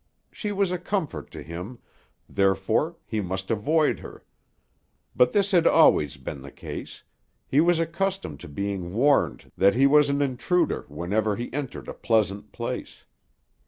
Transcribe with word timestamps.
She 0.31 0.51
was 0.51 0.71
a 0.71 0.79
comfort 0.79 1.29
to 1.29 1.43
him, 1.43 1.77
therefore 2.27 2.95
he 3.05 3.21
must 3.21 3.51
avoid 3.51 3.99
her; 3.99 4.25
but 5.15 5.31
this 5.31 5.51
had 5.51 5.67
always 5.67 6.17
been 6.17 6.41
the 6.41 6.49
case 6.49 7.03
he 7.45 7.61
was 7.61 7.77
accustomed 7.77 8.39
to 8.39 8.47
being 8.47 8.95
warned 8.95 9.51
that 9.57 9.75
he 9.75 9.85
was 9.85 10.09
an 10.09 10.23
intruder 10.23 10.85
whenever 10.87 11.35
he 11.35 11.53
entered 11.53 11.87
a 11.87 11.93
pleasant 11.93 12.51
place. 12.51 13.05